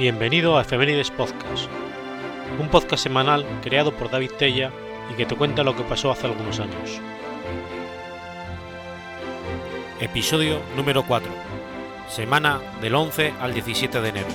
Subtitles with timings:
[0.00, 1.68] Bienvenido a Efemérides Podcast,
[2.58, 4.72] un podcast semanal creado por David Tella
[5.12, 6.98] y que te cuenta lo que pasó hace algunos años.
[10.00, 11.30] Episodio número 4,
[12.08, 14.28] semana del 11 al 17 de enero.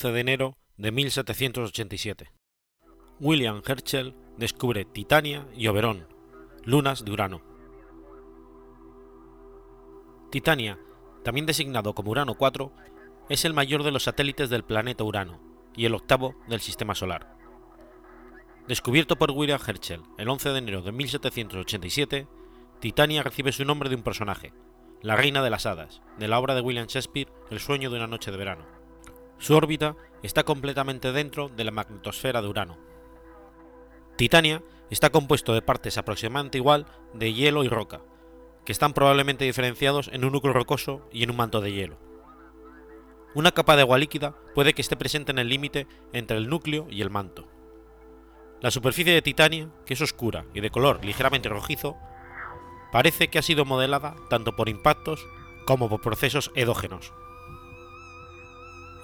[0.00, 2.32] 11 de enero de 1787.
[3.18, 6.08] William Herschel descubre Titania y Oberón,
[6.64, 7.42] lunas de Urano.
[10.30, 10.78] Titania,
[11.22, 12.72] también designado como Urano 4,
[13.28, 15.38] es el mayor de los satélites del planeta Urano
[15.76, 17.36] y el octavo del Sistema Solar.
[18.68, 22.26] Descubierto por William Herschel el 11 de enero de 1787,
[22.80, 24.54] Titania recibe su nombre de un personaje,
[25.02, 28.06] la Reina de las Hadas, de la obra de William Shakespeare El sueño de una
[28.06, 28.79] noche de verano.
[29.40, 32.76] Su órbita está completamente dentro de la magnetosfera de Urano.
[34.16, 38.02] Titania está compuesto de partes aproximadamente igual de hielo y roca,
[38.66, 41.98] que están probablemente diferenciados en un núcleo rocoso y en un manto de hielo.
[43.34, 46.86] Una capa de agua líquida puede que esté presente en el límite entre el núcleo
[46.90, 47.48] y el manto.
[48.60, 51.96] La superficie de Titania, que es oscura y de color ligeramente rojizo,
[52.92, 55.26] parece que ha sido modelada tanto por impactos
[55.64, 57.14] como por procesos edógenos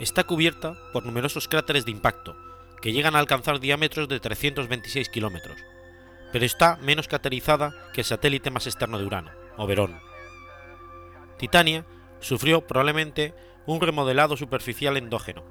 [0.01, 2.37] está cubierta por numerosos cráteres de impacto,
[2.81, 5.57] que llegan a alcanzar diámetros de 326 kilómetros,
[6.33, 9.99] pero está menos craterizada que el satélite más externo de Urano, Oberón.
[11.39, 11.85] Titania
[12.21, 13.35] sufrió probablemente
[13.67, 15.45] un remodelado superficial endógeno,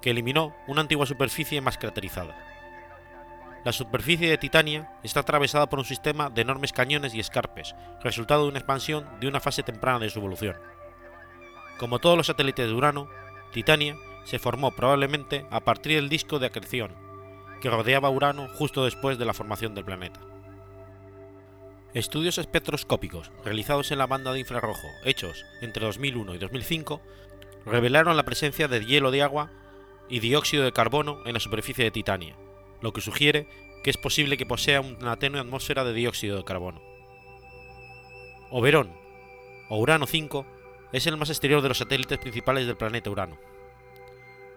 [0.00, 2.36] que eliminó una antigua superficie más craterizada.
[3.64, 8.42] La superficie de Titania está atravesada por un sistema de enormes cañones y escarpes, resultado
[8.42, 10.56] de una expansión de una fase temprana de su evolución.
[11.78, 13.08] Como todos los satélites de Urano,
[13.52, 16.92] Titania se formó probablemente a partir del disco de acreción,
[17.60, 20.20] que rodeaba Urano justo después de la formación del planeta.
[21.94, 27.02] Estudios espectroscópicos realizados en la banda de infrarrojo, hechos entre 2001 y 2005,
[27.66, 29.50] revelaron la presencia de hielo de agua
[30.08, 32.34] y dióxido de carbono en la superficie de Titania,
[32.80, 33.46] lo que sugiere
[33.84, 36.80] que es posible que posea una tenue atmósfera de dióxido de carbono.
[38.50, 38.92] Oberón,
[39.68, 40.46] o Urano 5,
[40.92, 43.38] es el más exterior de los satélites principales del planeta Urano.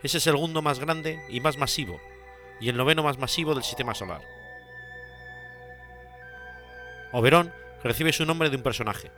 [0.03, 1.99] Es el segundo más grande y más masivo,
[2.59, 4.21] y el noveno más masivo del sistema solar.
[7.11, 7.53] Oberón
[7.83, 9.11] recibe su nombre de un personaje,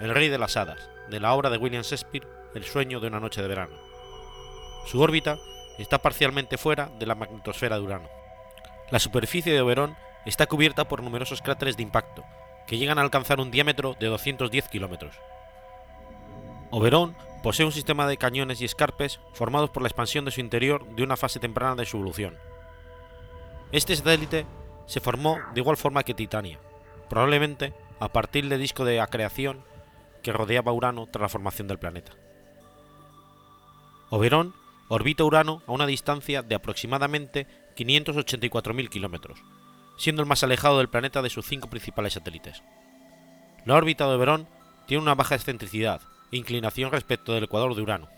[0.00, 3.20] el Rey de las Hadas, de la obra de William Shakespeare El sueño de una
[3.20, 3.76] noche de verano.
[4.86, 5.38] Su órbita
[5.78, 8.08] está parcialmente fuera de la magnetosfera de Urano.
[8.90, 12.24] La superficie de Oberón está cubierta por numerosos cráteres de impacto,
[12.66, 15.14] que llegan a alcanzar un diámetro de 210 kilómetros.
[16.76, 17.14] Oberón
[17.44, 21.04] posee un sistema de cañones y escarpes formados por la expansión de su interior de
[21.04, 22.36] una fase temprana de su evolución.
[23.70, 24.44] Este satélite
[24.86, 26.58] se formó de igual forma que Titania,
[27.08, 29.62] probablemente a partir del disco de acreción
[30.20, 32.10] que rodeaba Urano tras la formación del planeta.
[34.10, 34.52] Oberón
[34.88, 37.46] orbita Urano a una distancia de aproximadamente
[37.76, 39.38] 584.000 kilómetros,
[39.96, 42.64] siendo el más alejado del planeta de sus cinco principales satélites.
[43.64, 44.48] La órbita de Oberón
[44.88, 48.08] tiene una baja excentricidad inclinación respecto del ecuador de Urano.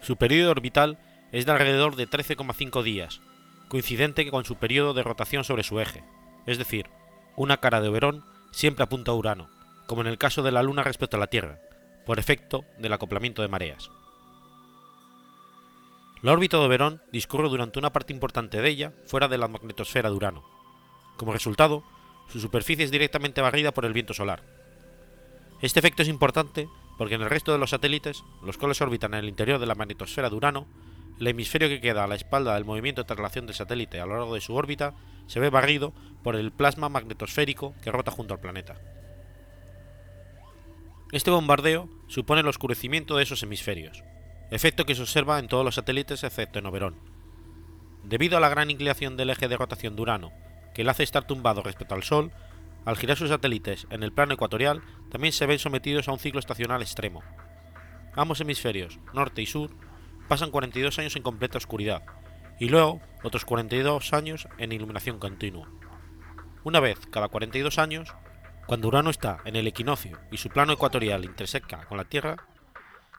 [0.00, 0.98] Su periodo orbital
[1.32, 3.20] es de alrededor de 13,5 días,
[3.68, 6.04] coincidente con su periodo de rotación sobre su eje,
[6.46, 6.86] es decir,
[7.36, 9.48] una cara de Oberón siempre apunta a Urano,
[9.86, 11.58] como en el caso de la Luna respecto a la Tierra,
[12.06, 13.90] por efecto del acoplamiento de mareas.
[16.22, 20.08] La órbita de Oberón discurre durante una parte importante de ella fuera de la magnetosfera
[20.08, 20.44] de Urano.
[21.16, 21.84] Como resultado,
[22.28, 24.42] su superficie es directamente barrida por el viento solar.
[25.60, 29.20] Este efecto es importante porque en el resto de los satélites, los cuales orbitan en
[29.20, 30.66] el interior de la magnetosfera de Urano,
[31.18, 34.16] el hemisferio que queda a la espalda del movimiento de traslación del satélite a lo
[34.16, 34.94] largo de su órbita
[35.26, 35.92] se ve barrido
[36.22, 38.76] por el plasma magnetosférico que rota junto al planeta.
[41.12, 44.02] Este bombardeo supone el oscurecimiento de esos hemisferios,
[44.50, 46.96] efecto que se observa en todos los satélites excepto en Oberón.
[48.02, 50.32] Debido a la gran inclinación del eje de rotación de Urano,
[50.74, 52.32] que le hace estar tumbado respecto al Sol,
[52.84, 56.40] al girar sus satélites en el plano ecuatorial, también se ven sometidos a un ciclo
[56.40, 57.22] estacional extremo.
[58.14, 59.70] Ambos hemisferios, norte y sur,
[60.28, 62.02] pasan 42 años en completa oscuridad,
[62.58, 65.68] y luego otros 42 años en iluminación continua.
[66.62, 68.14] Una vez cada 42 años,
[68.66, 72.36] cuando Urano está en el equinoccio y su plano ecuatorial interseca con la Tierra,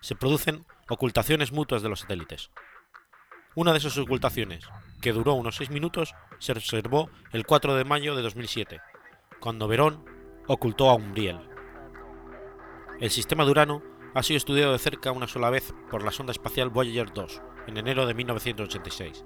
[0.01, 2.49] se producen ocultaciones mutuas de los satélites.
[3.55, 4.65] Una de esas ocultaciones,
[5.01, 8.81] que duró unos seis minutos, se observó el 4 de mayo de 2007,
[9.45, 10.03] cuando Verón
[10.47, 11.39] ocultó a Umbriel.
[12.99, 13.83] El sistema de Urano
[14.15, 17.77] ha sido estudiado de cerca una sola vez por la sonda espacial Voyager 2, en
[17.77, 19.23] enero de 1986.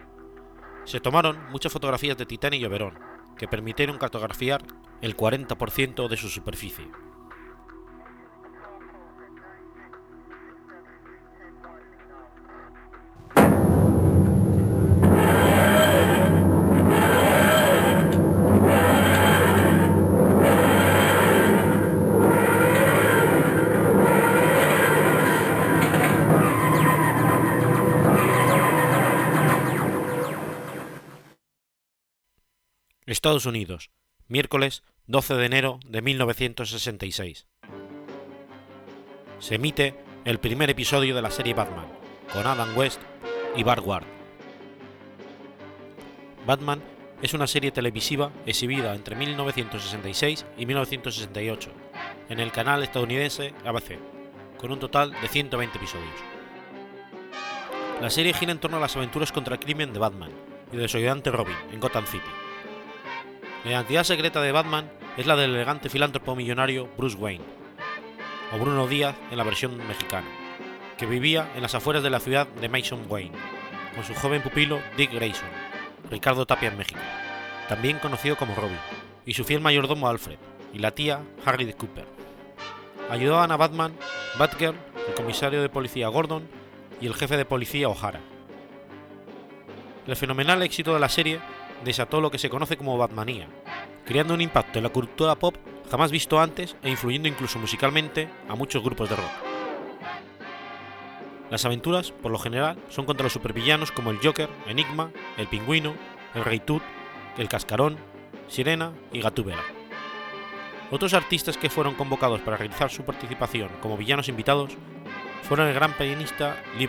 [0.83, 2.99] Se tomaron muchas fotografías de Titán y Oberón,
[3.37, 4.61] que permitieron cartografiar
[4.99, 6.91] el 40% de su superficie.
[33.19, 33.91] Estados Unidos,
[34.29, 37.47] miércoles 12 de enero de 1966.
[39.39, 39.93] Se emite
[40.23, 41.87] el primer episodio de la serie Batman,
[42.31, 43.01] con Adam West
[43.57, 44.05] y Bart Ward.
[46.47, 46.81] Batman
[47.21, 51.71] es una serie televisiva exhibida entre 1966 y 1968
[52.29, 53.99] en el canal estadounidense ABC,
[54.57, 56.15] con un total de 120 episodios.
[57.99, 60.31] La serie gira en torno a las aventuras contra el crimen de Batman
[60.71, 62.48] y de su ayudante Robin en Gotham City
[63.65, 67.43] la identidad secreta de Batman es la del elegante filántropo millonario Bruce Wayne,
[68.53, 70.27] o Bruno Díaz en la versión mexicana,
[70.97, 73.35] que vivía en las afueras de la ciudad de Mason Wayne,
[73.95, 75.49] con su joven pupilo Dick Grayson,
[76.09, 77.01] Ricardo Tapia en México,
[77.67, 78.79] también conocido como Robin,
[79.25, 80.37] y su fiel mayordomo Alfred,
[80.73, 82.05] y la tía Harry Cooper.
[83.09, 83.93] Ayudaban a Batman,
[84.37, 84.77] Batgirl,
[85.07, 86.47] el comisario de policía Gordon
[87.01, 88.21] y el jefe de policía O'Hara.
[90.07, 91.39] El fenomenal éxito de la serie
[91.83, 93.47] desató lo que se conoce como Batmanía,
[94.05, 95.55] creando un impacto en la cultura pop
[95.89, 99.31] jamás visto antes e influyendo incluso musicalmente a muchos grupos de rock.
[101.49, 105.95] Las aventuras, por lo general, son contra los supervillanos como el Joker, Enigma, el Pingüino,
[106.35, 106.83] el Rey Tut,
[107.37, 107.97] el Cascarón,
[108.47, 109.63] Sirena y Gatúbela.
[110.91, 114.73] Otros artistas que fueron convocados para realizar su participación como villanos invitados
[115.43, 116.87] fueron el gran pianista Lee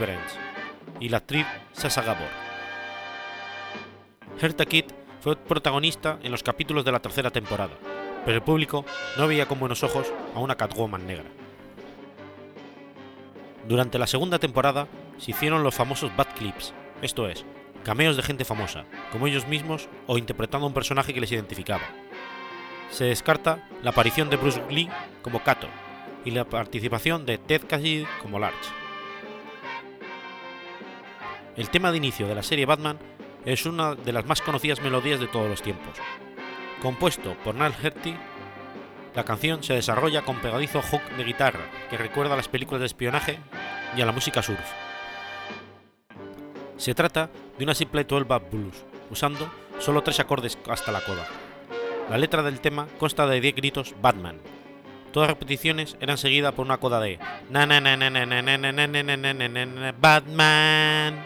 [1.01, 2.50] y la actriz Sasa Gabor.
[4.41, 4.87] Herta Kitt
[5.21, 7.75] fue protagonista en los capítulos de la tercera temporada,
[8.25, 8.87] pero el público
[9.19, 11.27] no veía con buenos ojos a una Catwoman negra.
[13.69, 14.89] Durante la segunda temporada
[15.19, 16.73] se hicieron los famosos Bad Clips,
[17.03, 17.45] esto es,
[17.85, 21.85] cameos de gente famosa, como ellos mismos o interpretando a un personaje que les identificaba.
[22.91, 24.89] Se descarta la aparición de Bruce Lee
[25.21, 25.69] como Kato
[26.25, 28.73] y la participación de Ted Cassidy como Larch.
[31.59, 32.99] El tema de inicio de la serie Batman
[33.45, 35.95] es una de las más conocidas melodías de todos los tiempos.
[36.83, 38.15] Compuesto por Nal Herty,
[39.15, 42.87] la canción se desarrolla con pegadizo hook de guitarra que recuerda a las películas de
[42.87, 43.39] espionaje
[43.97, 44.59] y a la música surf.
[46.77, 47.29] Se trata
[47.59, 51.27] de una simple 12 blues, usando solo tres acordes hasta la coda.
[52.09, 54.39] La letra del tema consta de 10 gritos Batman.
[55.13, 57.19] Todas las repeticiones eran seguidas por una coda de
[60.01, 61.25] Batman.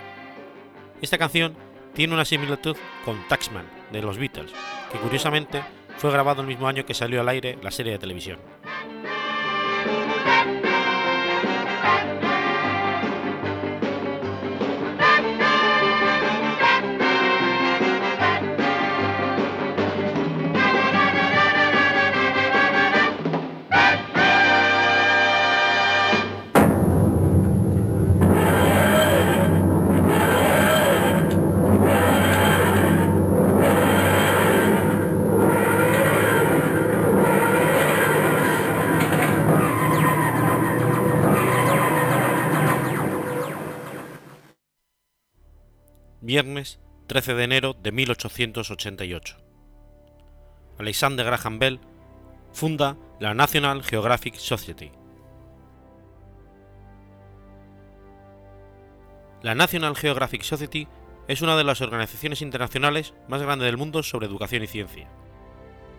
[1.03, 1.55] Esta canción
[1.95, 4.53] tiene una similitud con Taxman de los Beatles,
[4.93, 5.63] que curiosamente
[5.97, 8.39] fue grabado el mismo año que salió al aire la serie de televisión.
[46.35, 49.37] Viernes 13 de enero de 1888.
[50.81, 51.81] Alexander Graham Bell
[52.53, 54.91] funda la National Geographic Society.
[59.43, 60.89] La National Geographic Society
[61.29, 65.09] es una de las organizaciones internacionales más grandes del mundo sobre educación y ciencia.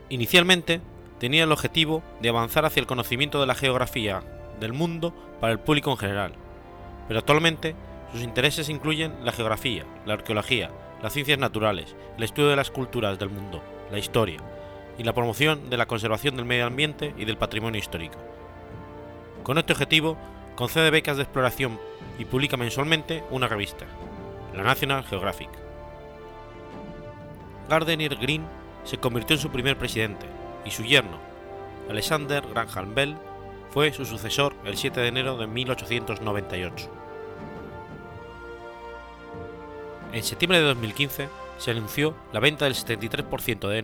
[0.10, 0.82] Inicialmente
[1.18, 4.22] tenía el objetivo de avanzar hacia el conocimiento de la geografía
[4.60, 6.34] del mundo para el público en general,
[7.08, 7.74] pero actualmente
[8.16, 10.72] sus intereses incluyen la geografía, la arqueología,
[11.04, 14.38] las ciencias naturales, el estudio de las culturas del mundo, la historia
[14.98, 18.18] y la promoción de la conservación del medio ambiente y del patrimonio histórico.
[19.44, 20.18] Con este objetivo,
[20.56, 21.78] concede becas de exploración
[22.18, 23.86] y publica mensualmente una revista,
[24.56, 25.50] la National Geographic.
[27.68, 28.46] Gardner Green
[28.86, 30.26] se convirtió en su primer presidente
[30.64, 31.20] y su yerno,
[31.90, 33.18] Alexander Graham Bell,
[33.72, 37.05] fue su sucesor el 7 de enero de 1898.
[40.16, 43.82] En septiembre de 2015 se anunció la venta del 73% de,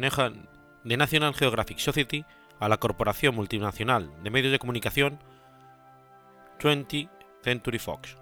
[0.85, 2.23] de National Geographic Society
[2.57, 5.19] a la corporación multinacional de medios de comunicación
[6.61, 7.09] 20th
[7.43, 8.15] Century Fox,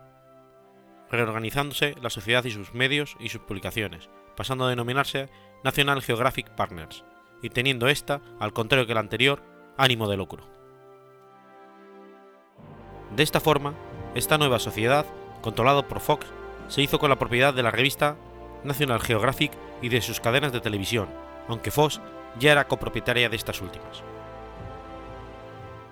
[1.11, 5.29] reorganizándose la sociedad y sus medios y sus publicaciones, pasando a denominarse
[5.63, 7.03] National Geographic Partners,
[7.43, 9.43] y teniendo esta, al contrario que la anterior,
[9.77, 10.49] ánimo de lucro.
[13.15, 13.75] De esta forma,
[14.15, 15.05] esta nueva sociedad,
[15.43, 16.25] controlada por Fox,
[16.69, 18.15] se hizo con la propiedad de la revista
[18.63, 21.09] National Geographic y de sus cadenas de televisión,
[21.47, 21.99] aunque Fox
[22.39, 24.03] ya era copropietaria de estas últimas.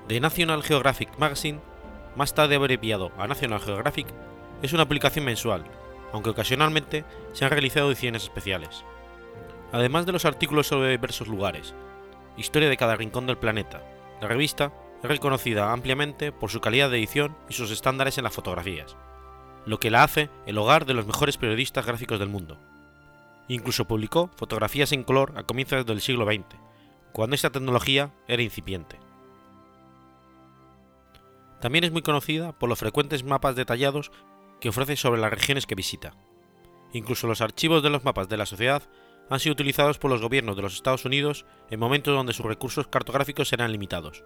[0.08, 1.60] The National Geographic Magazine,
[2.16, 4.08] más tarde abreviado a National Geographic,
[4.62, 5.66] es una publicación mensual,
[6.14, 7.04] aunque ocasionalmente
[7.34, 8.86] se han realizado ediciones especiales.
[9.72, 11.74] Además de los artículos sobre diversos lugares,
[12.38, 13.84] historia de cada rincón del planeta,
[14.22, 14.72] la revista
[15.04, 18.96] es reconocida ampliamente por su calidad de edición y sus estándares en las fotografías,
[19.68, 22.58] lo que la hace el hogar de los mejores periodistas gráficos del mundo.
[23.50, 26.46] Incluso publicó fotografías en color a comienzos del siglo XX,
[27.12, 28.98] cuando esta tecnología era incipiente.
[31.60, 34.12] También es muy conocida por los frecuentes mapas detallados
[34.62, 36.14] que ofrece sobre las regiones que visita.
[36.94, 38.84] Incluso los archivos de los mapas de la sociedad
[39.30, 42.88] han sido utilizados por los gobiernos de los Estados Unidos en momentos donde sus recursos
[42.88, 44.24] cartográficos eran limitados.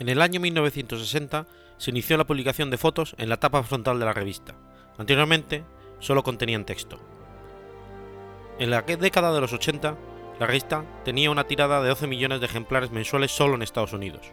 [0.00, 1.46] En el año 1960
[1.78, 4.54] se inició la publicación de fotos en la tapa frontal de la revista.
[4.98, 5.64] Anteriormente
[6.00, 6.98] solo contenían texto.
[8.58, 9.96] En la década de los 80,
[10.38, 14.32] la revista tenía una tirada de 12 millones de ejemplares mensuales solo en Estados Unidos.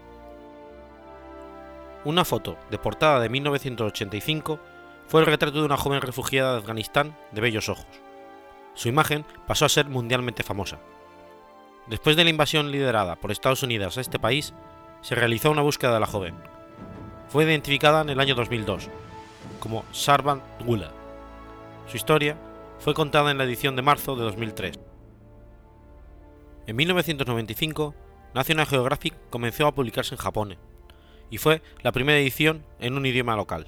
[2.04, 4.60] Una foto de portada de 1985
[5.08, 7.88] fue el retrato de una joven refugiada de Afganistán de bellos ojos.
[8.74, 10.80] Su imagen pasó a ser mundialmente famosa.
[11.88, 14.54] Después de la invasión liderada por Estados Unidos a este país,
[15.02, 16.36] se realizó una búsqueda de la joven.
[17.30, 18.90] Fue identificada en el año 2002
[19.60, 20.92] como Sarvan Gula.
[21.88, 22.38] Su historia
[22.80, 24.80] fue contada en la edición de marzo de 2003.
[26.68, 27.96] En 1995,
[28.34, 30.58] National Geographic comenzó a publicarse en Japón
[31.30, 33.68] y fue la primera edición en un idioma local.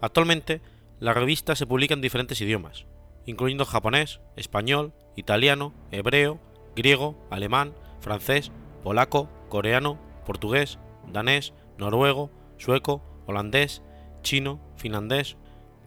[0.00, 0.60] Actualmente,
[1.00, 2.86] la revista se publica en diferentes idiomas,
[3.26, 6.40] incluyendo japonés, español, italiano, hebreo,
[6.76, 8.52] griego, alemán, francés,
[8.82, 13.82] polaco, coreano, portugués, danés, noruego, sueco, holandés,
[14.22, 15.36] chino, finlandés,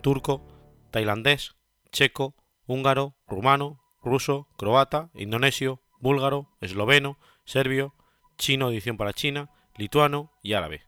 [0.01, 0.45] turco,
[0.91, 1.55] tailandés,
[1.91, 2.35] checo,
[2.67, 7.95] húngaro, rumano, ruso, croata, indonesio, búlgaro, esloveno, serbio,
[8.37, 10.83] chino edición para China, lituano y árabe.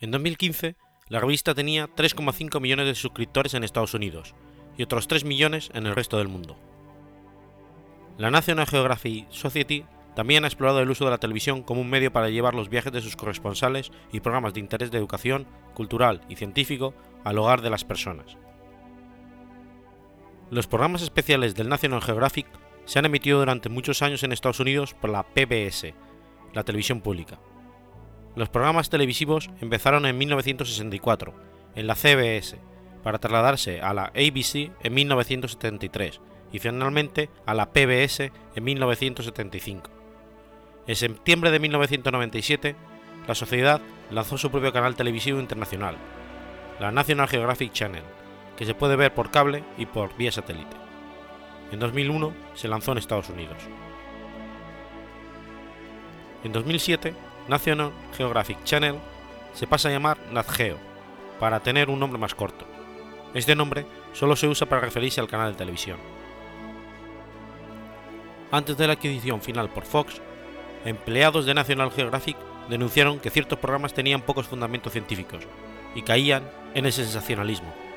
[0.00, 0.76] En 2015,
[1.08, 4.34] la revista tenía 3,5 millones de suscriptores en Estados Unidos
[4.76, 6.56] y otros 3 millones en el resto del mundo.
[8.16, 9.84] La National Geographic Society
[10.18, 12.92] también ha explorado el uso de la televisión como un medio para llevar los viajes
[12.92, 17.70] de sus corresponsales y programas de interés de educación, cultural y científico al hogar de
[17.70, 18.36] las personas.
[20.50, 22.48] Los programas especiales del National Geographic
[22.84, 25.94] se han emitido durante muchos años en Estados Unidos por la PBS,
[26.52, 27.38] la televisión pública.
[28.34, 31.32] Los programas televisivos empezaron en 1964,
[31.76, 32.58] en la CBS,
[33.04, 36.20] para trasladarse a la ABC en 1973
[36.50, 39.97] y finalmente a la PBS en 1975.
[40.88, 42.74] En septiembre de 1997,
[43.26, 45.98] la sociedad lanzó su propio canal televisivo internacional,
[46.80, 48.02] la National Geographic Channel,
[48.56, 50.74] que se puede ver por cable y por vía satélite.
[51.72, 53.58] En 2001 se lanzó en Estados Unidos.
[56.42, 57.12] En 2007,
[57.48, 58.96] National Geographic Channel
[59.52, 60.78] se pasa a llamar NatGeo,
[61.38, 62.64] para tener un nombre más corto.
[63.34, 65.98] Este nombre solo se usa para referirse al canal de televisión.
[68.50, 70.22] Antes de la adquisición final por Fox,
[70.88, 72.36] empleados de National Geographic
[72.68, 75.46] denunciaron que ciertos programas tenían pocos fundamentos científicos
[75.94, 76.42] y caían
[76.74, 77.87] en el sensacionalismo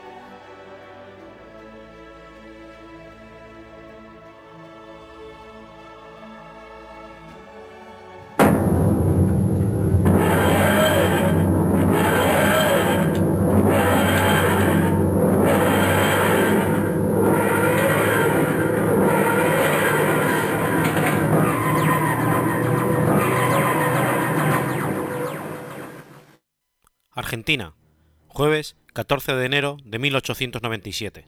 [28.34, 31.28] jueves 14 de enero de 1897.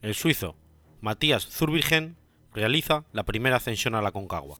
[0.00, 0.56] El suizo
[1.02, 2.16] Matías Zurbriggen
[2.54, 4.58] realiza la primera ascensión a la Concagua.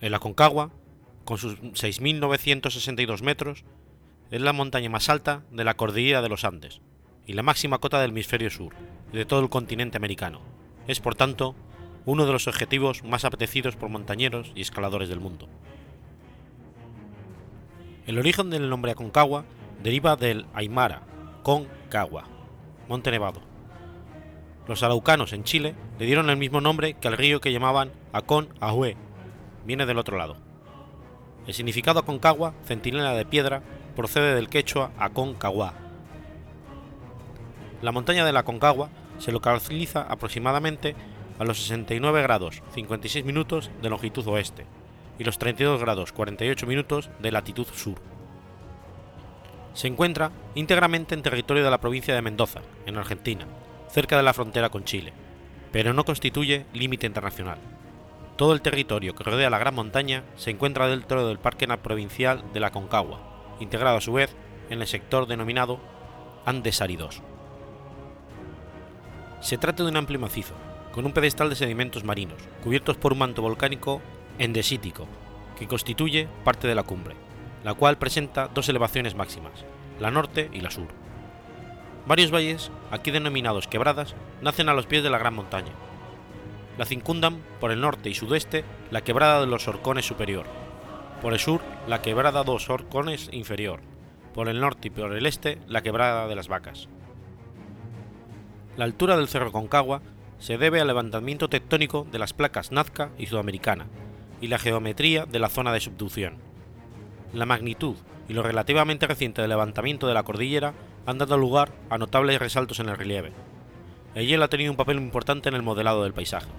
[0.00, 0.72] En la Concagua,
[1.24, 3.64] con sus 6.962 metros,
[4.32, 6.80] es la montaña más alta de la cordillera de los Andes
[7.28, 8.74] y la máxima cota del hemisferio sur
[9.12, 10.40] y de todo el continente americano.
[10.88, 11.54] Es, por tanto,
[12.04, 15.48] uno de los objetivos más apetecidos por montañeros y escaladores del mundo.
[18.06, 19.44] El origen del nombre Aconcagua
[19.82, 21.02] deriva del aymara,
[21.42, 22.24] Concagua,
[22.88, 23.40] monte nevado.
[24.66, 28.48] Los araucanos en Chile le dieron el mismo nombre que al río que llamaban Acon
[28.60, 28.96] Ahue,
[29.64, 30.36] viene del otro lado.
[31.46, 33.62] El significado Aconcagua, centinela de piedra,
[33.96, 35.74] procede del quechua Aconcagua.
[37.82, 40.94] La montaña de la Aconcagua se localiza aproximadamente
[41.38, 44.66] a los 69 grados 56 minutos de longitud oeste
[45.18, 48.00] y los 32 grados 48 minutos de latitud sur.
[49.74, 53.46] Se encuentra íntegramente en territorio de la provincia de Mendoza, en Argentina,
[53.88, 55.12] cerca de la frontera con Chile,
[55.70, 57.58] pero no constituye límite internacional.
[58.36, 62.60] Todo el territorio que rodea la Gran Montaña se encuentra dentro del Parque Provincial de
[62.60, 63.20] la Concagua,
[63.60, 64.34] integrado a su vez
[64.70, 65.78] en el sector denominado
[66.44, 67.22] Andes Áridos.
[69.40, 70.54] Se trata de un amplio macizo,
[70.92, 74.00] con un pedestal de sedimentos marinos, cubiertos por un manto volcánico
[74.38, 75.06] endesítico,
[75.58, 77.16] que constituye parte de la cumbre,
[77.64, 79.64] la cual presenta dos elevaciones máximas,
[80.00, 80.88] la norte y la sur.
[82.06, 85.72] Varios valles, aquí denominados quebradas, nacen a los pies de la gran montaña.
[86.78, 90.46] La circundan por el norte y sudeste la quebrada de los Orcones superior,
[91.20, 93.80] por el sur la quebrada de los Orcones inferior,
[94.34, 96.88] por el norte y por el este la quebrada de las Vacas.
[98.76, 100.02] La altura del Cerro Concagua
[100.42, 103.86] se debe al levantamiento tectónico de las placas Nazca y Sudamericana
[104.40, 106.38] y la geometría de la zona de subducción.
[107.32, 107.94] La magnitud
[108.28, 110.74] y lo relativamente reciente del levantamiento de la cordillera
[111.06, 113.30] han dado lugar a notables resaltos en el relieve.
[114.16, 116.50] El hielo ha tenido un papel importante en el modelado del paisaje.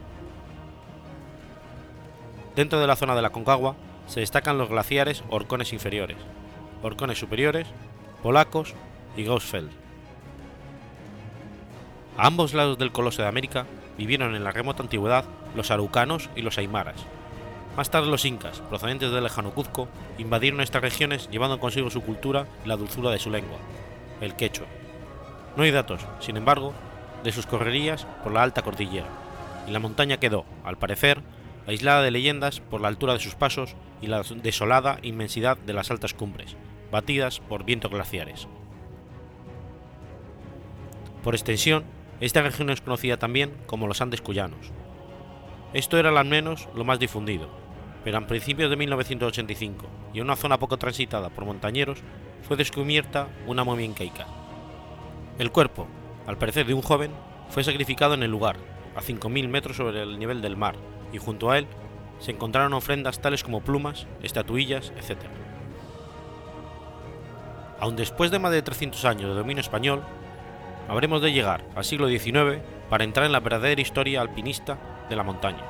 [2.56, 3.76] Dentro de la zona de la Concagua
[4.08, 6.18] se destacan los glaciares Orcones inferiores,
[6.84, 7.68] Orcones superiores,
[8.22, 8.76] Polacos
[9.18, 9.83] y Gausfeld.
[12.18, 13.66] A ambos lados del Coloso de América
[13.98, 17.06] vivieron en la remota antigüedad los araucanos y los aymaras.
[17.76, 19.88] Más tarde los incas, procedentes del lejano Cuzco,
[20.20, 23.58] invadieron estas regiones llevando consigo su cultura y la dulzura de su lengua,
[24.22, 24.68] el quechua.
[25.58, 26.74] No hay datos, sin embargo,
[27.24, 29.08] de sus correrías por la alta cordillera,
[29.68, 31.22] y la montaña quedó, al parecer,
[31.66, 35.90] aislada de leyendas por la altura de sus pasos y la desolada inmensidad de las
[35.90, 36.56] altas cumbres,
[36.92, 38.48] batidas por vientos glaciares.
[41.24, 41.86] Por extensión,
[42.20, 44.72] esta región es conocida también como los Andes cuyanos.
[45.74, 47.50] Esto era al menos lo más difundido,
[48.04, 52.00] pero a principios de 1985 y en una zona poco transitada por montañeros
[52.48, 54.28] fue descubierta una momia incaica.
[55.40, 55.88] El cuerpo,
[56.28, 57.12] al parecer de un joven,
[57.50, 58.58] fue sacrificado en el lugar,
[58.96, 60.76] a 5.000 metros sobre el nivel del mar,
[61.12, 61.68] y junto a él
[62.20, 65.18] se encontraron ofrendas tales como plumas, estatuillas, etc.
[67.80, 70.04] Aun después de más de 300 años de dominio español,
[70.88, 74.78] habremos de llegar al siglo XIX para entrar en la verdadera historia alpinista
[75.10, 75.64] de la montaña.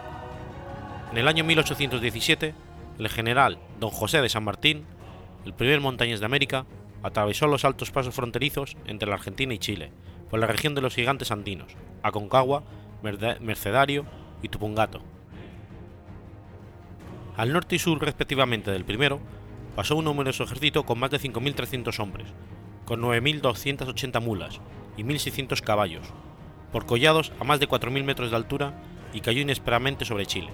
[1.12, 2.56] En el año 1817,
[3.00, 4.86] el general don José de San Martín,
[5.46, 6.66] el primer montañés de América,
[7.04, 9.92] atravesó los altos pasos fronterizos entre la Argentina y Chile,
[10.30, 12.64] por la región de los gigantes andinos, Aconcagua,
[13.02, 14.06] Mercedario
[14.42, 15.02] y Tupungato.
[17.36, 19.20] Al norte y sur respectivamente del primero,
[19.76, 22.28] pasó un numeroso ejército con más de 5.300 hombres,
[22.86, 24.60] con 9.280 mulas,
[24.98, 26.06] y 1.600 caballos,
[26.72, 28.74] por collados a más de 4.000 metros de altura
[29.14, 30.50] y cayó inesperadamente sobre Chile,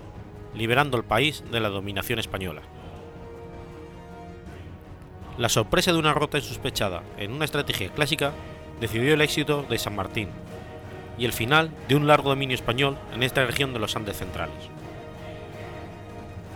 [0.54, 2.62] liberando el país de la dominación española.
[5.38, 8.34] La sorpresa de una rota insospechada en una estrategia clásica
[8.82, 10.30] decidió el éxito de San Martín
[11.18, 14.70] y el final de un largo dominio español en esta región de los Andes centrales.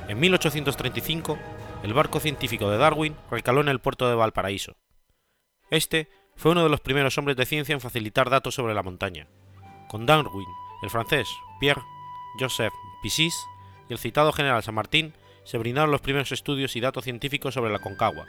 [0.08, 1.38] En 1835,
[1.84, 4.76] el barco científico de Darwin recaló en el puerto de Valparaíso.
[5.70, 9.28] Este fue uno de los primeros hombres de ciencia en facilitar datos sobre la montaña.
[9.90, 10.48] Con Darwin,
[10.82, 11.28] el francés
[11.60, 11.82] Pierre
[12.40, 13.36] Joseph Piscis
[13.90, 17.72] y el citado general San Martín se brindaron los primeros estudios y datos científicos sobre
[17.72, 18.26] la Concagua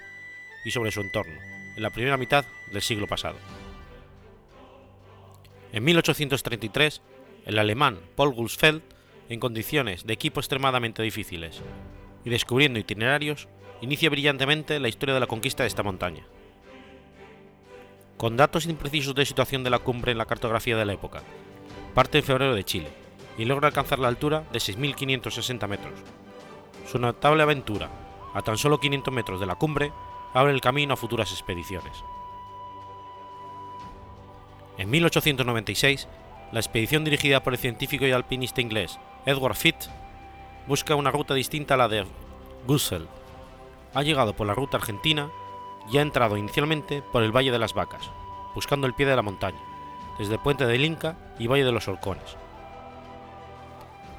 [0.65, 1.35] y sobre su entorno,
[1.77, 3.37] en la primera mitad del siglo pasado.
[5.73, 7.03] En 1833,
[7.47, 8.83] el alemán Paul Gulsfeld,
[9.29, 11.63] en condiciones de equipo extremadamente difíciles
[12.25, 13.49] y descubriendo itinerarios,
[13.81, 16.27] inicia brillantemente la historia de la conquista de esta montaña
[18.17, 21.23] con datos imprecisos de situación de la cumbre en la cartografía de la época.
[21.95, 22.89] Parte en febrero de Chile
[23.39, 25.95] y logra alcanzar la altura de 6.560 metros.
[26.87, 27.91] Su notable aventura,
[28.35, 29.93] a tan solo 500 metros de la cumbre,
[30.33, 32.05] abre el camino a futuras expediciones.
[34.77, 36.09] En 1896,
[36.53, 39.89] la expedición dirigida por el científico y alpinista inglés Edward Fitz
[40.67, 42.05] busca una ruta distinta a la de
[42.67, 43.09] Gussel.
[43.95, 45.31] Ha llegado por la ruta argentina
[45.91, 48.11] y ha entrado inicialmente por el Valle de las Vacas,
[48.55, 49.59] buscando el pie de la montaña,
[50.19, 52.37] desde Puente del Inca y Valle de los Holcones.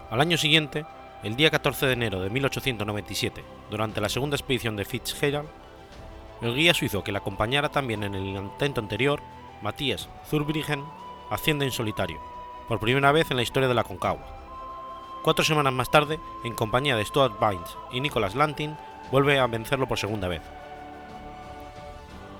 [0.10, 0.86] Al año siguiente,
[1.23, 5.49] el día 14 de enero de 1897, durante la segunda expedición de Fitzgerald,
[6.41, 9.21] el guía suizo que le acompañara también en el intento anterior,
[9.62, 10.84] Matthias Zurbriggen,
[11.30, 12.19] asciende en solitario,
[12.67, 14.28] por primera vez en la historia de la Concagua.
[15.23, 18.78] Cuatro semanas más tarde, en compañía de Stuart Bynes y Nicholas Lantin,
[19.12, 20.43] vuelve a vencerlo por segunda vez.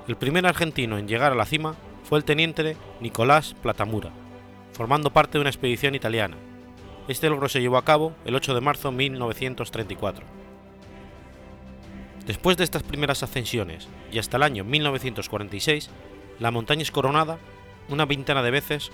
[0.08, 4.12] El primer argentino en llegar a la cima fue el teniente Nicolás Platamura,
[4.74, 6.38] formando parte de una expedición italiana.
[7.08, 10.24] Este logro se llevó a cabo el 8 de marzo de 1934.
[12.28, 15.90] Después de estas primeras ascensiones y hasta el año 1946,
[16.40, 17.40] la montaña es coronada
[17.90, 18.92] una veintena de veces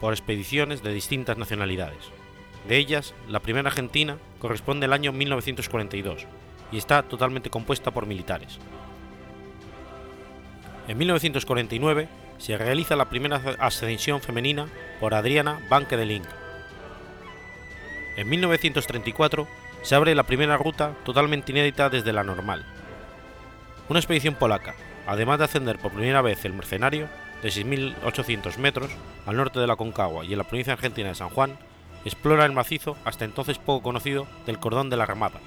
[0.00, 2.10] por expediciones de distintas nacionalidades.
[2.68, 6.26] De ellas, la primera argentina corresponde al año 1942
[6.72, 8.58] y está totalmente compuesta por militares.
[10.86, 14.68] En 1949 se realiza la primera ascensión femenina
[15.00, 16.26] por Adriana Banque de Link.
[18.16, 19.48] En 1934
[19.82, 22.64] se abre la primera ruta totalmente inédita desde la normal.
[23.88, 24.74] Una expedición polaca,
[25.06, 27.08] además de ascender por primera vez el Mercenario,
[27.42, 28.90] de 6.800 metros
[29.26, 31.58] al norte de la Concagua y en la provincia argentina de San Juan,
[32.04, 35.40] explora el macizo hasta entonces poco conocido del Cordón de la Ramada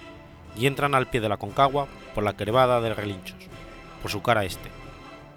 [0.55, 3.37] y entran al pie de la Concagua por la Crevada de Relinchos,
[4.01, 4.69] por su cara este,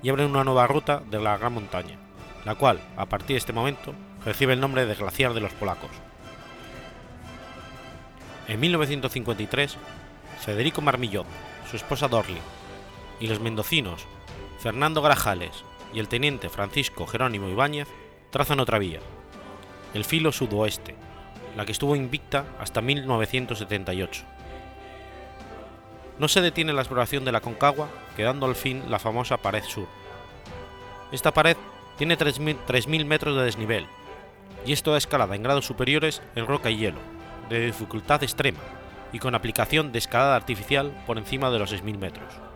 [0.02, 1.98] y abren una nueva ruta de la Gran Montaña,
[2.44, 5.90] la cual, a partir de este momento, recibe el nombre de Glaciar de los Polacos.
[8.48, 9.76] En 1953,
[10.40, 11.26] Federico Marmillón,
[11.70, 12.38] su esposa Dorli,
[13.20, 14.06] y los mendocinos
[14.58, 17.88] Fernando Grajales y el teniente Francisco Jerónimo Ibáñez
[18.30, 19.00] trazan otra vía,
[19.94, 20.94] el filo sudoeste,
[21.56, 24.24] la que estuvo invicta hasta 1978.
[26.20, 29.88] No se detiene la exploración de la Concagua, quedando al fin la famosa pared sur.
[31.10, 31.56] Esta pared
[31.98, 33.88] tiene 3.000 metros de desnivel,
[34.64, 37.00] y es toda escalada en grados superiores en roca y hielo,
[37.48, 38.60] de dificultad extrema,
[39.12, 42.50] y con aplicación de escalada artificial por encima de los 6.000 metros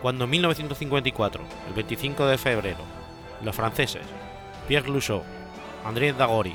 [0.00, 2.80] cuando en 1954, el 25 de febrero,
[3.42, 4.06] los franceses
[4.66, 5.24] Pierre Louchot,
[5.84, 6.54] André Dagori,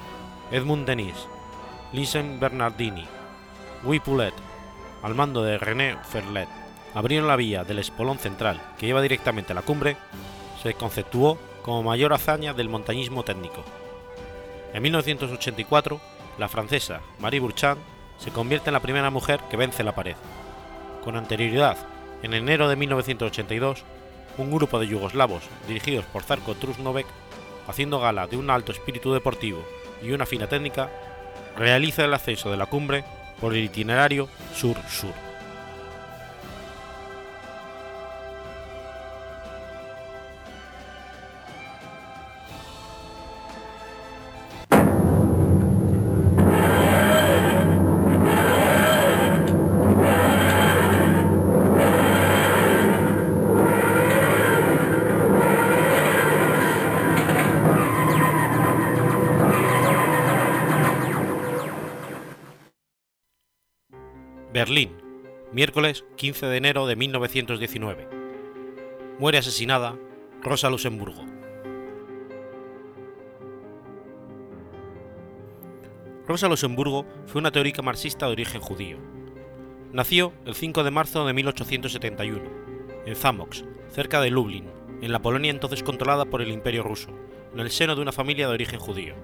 [0.52, 1.16] Edmund Denis,
[1.92, 3.06] Lisen Bernardini,
[3.84, 4.34] Guy Poulet,
[5.04, 6.48] al mando de René Ferlet,
[6.96, 9.98] abrieron la vía del espolón central que lleva directamente a la cumbre,
[10.62, 13.64] se conceptuó como mayor hazaña del montañismo técnico.
[14.74, 16.00] En 1984,
[16.38, 17.80] la francesa Marie Bourchand
[18.18, 20.16] se convierte en la primera mujer que vence la pared.
[21.04, 21.78] Con anterioridad
[22.24, 23.84] en enero de 1982,
[24.38, 27.06] un grupo de yugoslavos dirigidos por Zarko Trusnovek,
[27.68, 29.64] haciendo gala de un alto espíritu deportivo
[30.02, 30.90] y una fina técnica,
[31.58, 33.04] realiza el ascenso de la cumbre
[33.44, 35.23] por el itinerario sur-sur.
[64.64, 64.92] Berlín,
[65.52, 68.08] miércoles 15 de enero de 1919.
[69.20, 69.98] Muere asesinada
[70.42, 71.26] Rosa Luxemburgo.
[76.26, 79.00] Rosa Luxemburgo fue una teórica marxista de origen judío.
[79.92, 82.42] Nació el 5 de marzo de 1871,
[83.06, 84.70] en Zamox, cerca de Lublin,
[85.02, 87.10] en la Polonia entonces controlada por el Imperio ruso,
[87.54, 89.16] en el seno de una familia de origen judío.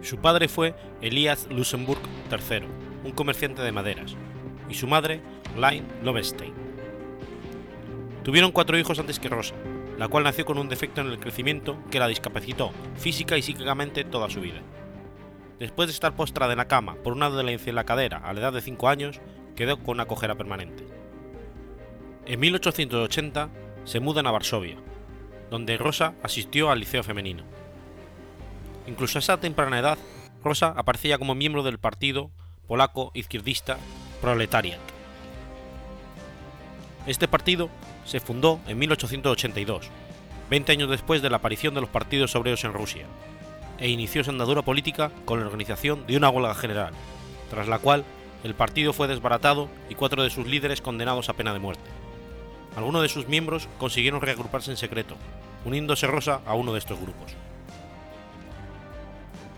[0.00, 2.00] Su padre fue Elias Luxemburg
[2.30, 4.16] III, un comerciante de maderas,
[4.68, 5.20] y su madre,
[5.56, 6.54] Line Lovestein.
[8.22, 9.54] Tuvieron cuatro hijos antes que Rosa,
[9.98, 14.04] la cual nació con un defecto en el crecimiento que la discapacitó física y psíquicamente
[14.04, 14.60] toda su vida.
[15.58, 18.40] Después de estar postrada en la cama por una dolencia en la cadera a la
[18.40, 19.20] edad de 5 años,
[19.56, 20.86] quedó con una cojera permanente.
[22.26, 23.50] En 1880
[23.84, 24.76] se mudan a Varsovia,
[25.50, 27.44] donde Rosa asistió al liceo femenino.
[28.86, 29.98] Incluso a esa temprana edad,
[30.42, 32.30] Rosa aparecía como miembro del partido
[32.70, 33.78] polaco izquierdista
[34.20, 34.78] Proletariat.
[37.04, 37.68] Este partido
[38.04, 39.90] se fundó en 1882,
[40.48, 43.06] 20 años después de la aparición de los partidos obreros en Rusia,
[43.80, 46.92] e inició su andadura política con la organización de una huelga general,
[47.50, 48.04] tras la cual
[48.44, 51.90] el partido fue desbaratado y cuatro de sus líderes condenados a pena de muerte.
[52.76, 55.16] Algunos de sus miembros consiguieron reagruparse en secreto,
[55.64, 57.32] uniéndose Rosa a uno de estos grupos.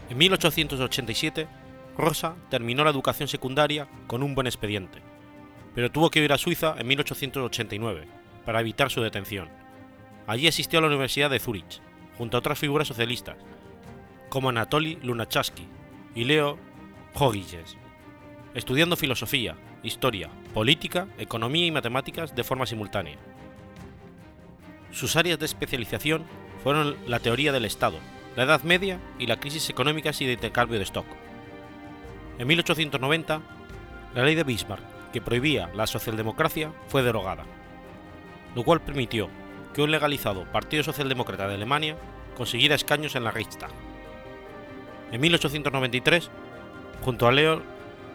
[0.08, 1.61] En 1887
[1.96, 5.00] Rosa terminó la educación secundaria con un buen expediente,
[5.74, 8.06] pero tuvo que ir a Suiza en 1889
[8.44, 9.48] para evitar su detención.
[10.26, 11.80] Allí asistió a la Universidad de Zúrich,
[12.16, 13.36] junto a otras figuras socialistas,
[14.28, 15.66] como Anatoly Lunacharsky
[16.14, 16.58] y Leo
[17.14, 17.76] Hogilles.
[18.54, 23.16] estudiando filosofía, historia, política, economía y matemáticas de forma simultánea.
[24.90, 26.24] Sus áreas de especialización
[26.62, 27.98] fueron la teoría del Estado,
[28.36, 31.06] la Edad Media y la crisis económicas y de intercambio de stock.
[32.42, 33.40] En 1890,
[34.16, 37.44] la ley de Bismarck, que prohibía la socialdemocracia, fue derogada,
[38.56, 39.28] lo cual permitió
[39.72, 41.96] que un legalizado Partido Socialdemócrata de Alemania
[42.36, 43.70] consiguiera escaños en la Reichstag.
[45.12, 46.32] En 1893,
[47.04, 47.62] junto a Leo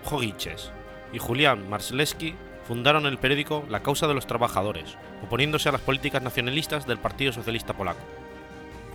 [0.04, 0.74] Jogiches
[1.14, 2.36] y Julián Marszalski
[2.68, 7.32] fundaron el periódico La Causa de los Trabajadores, oponiéndose a las políticas nacionalistas del Partido
[7.32, 8.04] Socialista Polaco.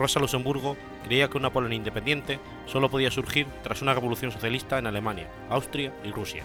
[0.02, 4.88] Rosa Luxemburgo creía que una Polonia independiente solo podía surgir tras una revolución socialista en
[4.88, 6.42] Alemania, Austria y Rusia.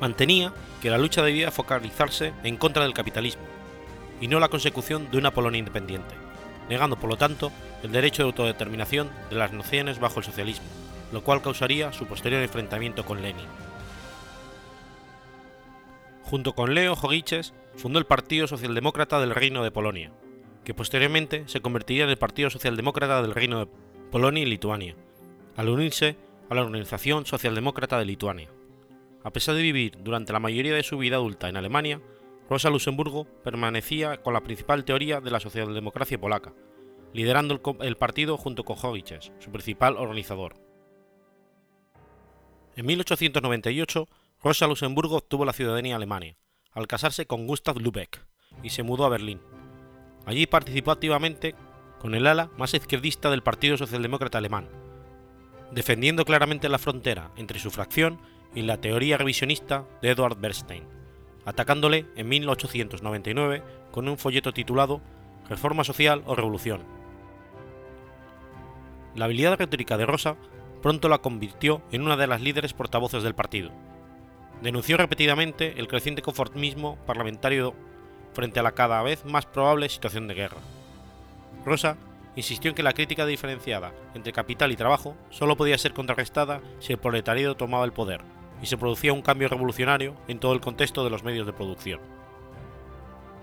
[0.00, 3.42] Mantenía que la lucha debía focalizarse en contra del capitalismo,
[4.18, 6.14] y no la consecución de una Polonia independiente,
[6.70, 10.66] negando por lo tanto el derecho de autodeterminación de las naciones bajo el socialismo,
[11.12, 13.46] lo cual causaría su posterior enfrentamiento con Lenin.
[16.22, 20.12] Junto con Leo Jogiches fundó el Partido Socialdemócrata del Reino de Polonia,
[20.68, 23.70] que posteriormente se convertiría en el Partido Socialdemócrata del Reino de
[24.10, 24.94] Polonia y Lituania,
[25.56, 26.18] al unirse
[26.50, 28.50] a la Organización Socialdemócrata de Lituania.
[29.24, 32.02] A pesar de vivir durante la mayoría de su vida adulta en Alemania,
[32.50, 36.52] Rosa Luxemburgo permanecía con la principal teoría de la socialdemocracia polaca,
[37.14, 40.56] liderando el, partido junto con Jogiches, su principal organizador.
[42.76, 44.06] En 1898,
[44.44, 46.36] Rosa Luxemburgo obtuvo la ciudadanía alemana,
[46.72, 48.22] al casarse con Gustav Lübeck,
[48.62, 49.40] y se mudó a Berlín,
[50.28, 51.54] Allí participó activamente
[51.98, 54.68] con el ala más izquierdista del Partido Socialdemócrata Alemán,
[55.72, 58.20] defendiendo claramente la frontera entre su fracción
[58.54, 60.84] y la teoría revisionista de Eduard Bernstein,
[61.46, 65.00] atacándole en 1899 con un folleto titulado
[65.48, 66.82] Reforma Social o Revolución.
[69.14, 70.36] La habilidad retórica de Rosa
[70.82, 73.70] pronto la convirtió en una de las líderes portavoces del partido.
[74.60, 77.74] Denunció repetidamente el creciente conformismo parlamentario
[78.32, 80.58] frente a la cada vez más probable situación de guerra.
[81.64, 81.96] Rosa
[82.36, 86.92] insistió en que la crítica diferenciada entre capital y trabajo solo podía ser contrarrestada si
[86.92, 88.20] el proletariado tomaba el poder
[88.62, 92.00] y se producía un cambio revolucionario en todo el contexto de los medios de producción.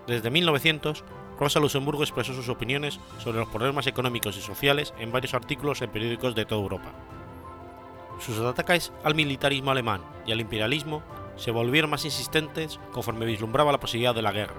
[0.06, 1.04] Desde 1900,
[1.38, 5.90] Rosa Luxemburgo expresó sus opiniones sobre los problemas económicos y sociales en varios artículos en
[5.90, 6.92] periódicos de toda Europa.
[8.20, 11.02] Sus ataques al militarismo alemán y al imperialismo
[11.36, 14.54] se volvieron más insistentes conforme vislumbraba la posibilidad de la guerra,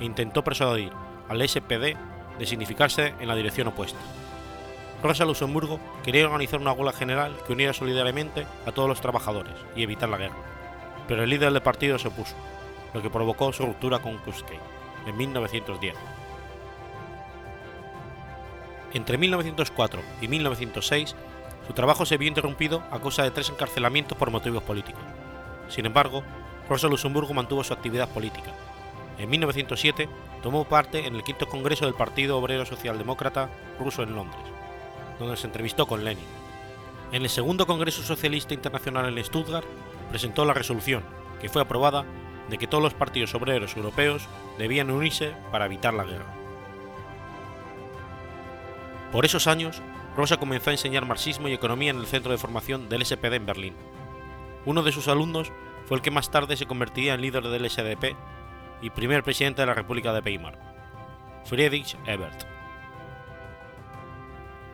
[0.00, 0.92] intentó persuadir
[1.28, 1.96] al SPD
[2.38, 3.98] de significarse en la dirección opuesta.
[5.02, 9.82] Rosa Luxemburgo quería organizar una huelga general que uniera solidariamente a todos los trabajadores y
[9.82, 10.36] evitar la guerra,
[11.08, 12.34] pero el líder del partido se opuso,
[12.92, 14.58] lo que provocó su ruptura con Kuskei
[15.06, 15.94] en 1910.
[18.92, 21.14] Entre 1904 y 1906,
[21.66, 25.02] su trabajo se vio interrumpido a causa de tres encarcelamientos por motivos políticos.
[25.68, 26.24] Sin embargo,
[26.68, 28.50] Rosa Luxemburgo mantuvo su actividad política
[29.20, 30.08] en 1907
[30.42, 34.42] tomó parte en el quinto congreso del Partido Obrero Socialdemócrata ruso en Londres,
[35.18, 36.24] donde se entrevistó con Lenin.
[37.12, 39.66] En el segundo Congreso Socialista Internacional en Stuttgart
[40.08, 41.02] presentó la resolución,
[41.38, 42.06] que fue aprobada,
[42.48, 44.26] de que todos los partidos obreros europeos
[44.58, 46.34] debían unirse para evitar la guerra.
[49.12, 49.82] Por esos años,
[50.16, 53.46] Rosa comenzó a enseñar marxismo y economía en el centro de formación del SPD en
[53.46, 53.74] Berlín.
[54.64, 55.52] Uno de sus alumnos
[55.86, 58.16] fue el que más tarde se convertiría en líder del SDP
[58.82, 60.58] y primer presidente de la República de Weimar,
[61.44, 62.46] Friedrich Ebert.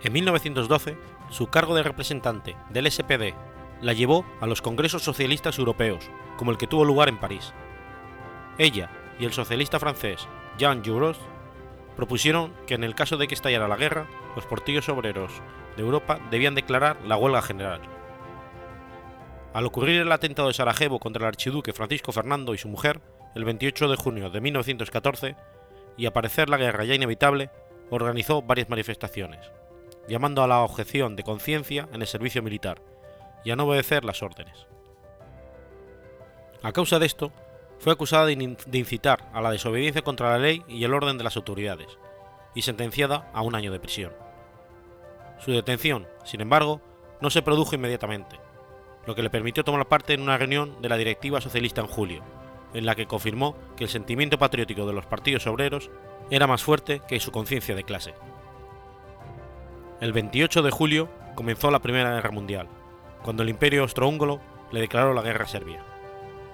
[0.02, 0.96] En 1912,
[1.30, 3.34] su cargo de representante del SPD
[3.80, 7.52] la llevó a los congresos socialistas europeos, como el que tuvo lugar en París.
[8.58, 10.26] Ella y el socialista francés
[10.58, 11.16] Jean Jaurès
[11.96, 15.32] propusieron que en el caso de que estallara la guerra, los partidos obreros
[15.76, 17.80] de Europa debían declarar la huelga general.
[19.52, 23.00] Al ocurrir el atentado de Sarajevo contra el archiduque Francisco Fernando y su mujer,
[23.36, 25.36] el 28 de junio de 1914,
[25.98, 27.50] y aparecer la guerra ya inevitable,
[27.90, 29.52] organizó varias manifestaciones,
[30.08, 32.80] llamando a la objeción de conciencia en el servicio militar
[33.44, 34.66] y a no obedecer las órdenes.
[36.62, 37.30] A causa de esto,
[37.78, 41.36] fue acusada de incitar a la desobediencia contra la ley y el orden de las
[41.36, 41.98] autoridades,
[42.54, 44.14] y sentenciada a un año de prisión.
[45.40, 46.80] Su detención, sin embargo,
[47.20, 48.40] no se produjo inmediatamente,
[49.06, 52.24] lo que le permitió tomar parte en una reunión de la directiva socialista en julio,
[52.76, 55.90] en la que confirmó que el sentimiento patriótico de los partidos obreros
[56.30, 58.14] era más fuerte que su conciencia de clase.
[60.00, 62.68] El 28 de julio comenzó la Primera Guerra Mundial,
[63.22, 64.40] cuando el Imperio Austrohúngaro
[64.72, 65.82] le declaró la guerra a Serbia.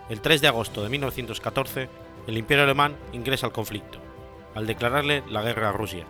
[0.09, 1.89] El 3 de agosto de 1914,
[2.29, 3.99] el Imperio Alemán ingresa al conflicto,
[4.55, 6.07] al declararle la guerra a Rusia.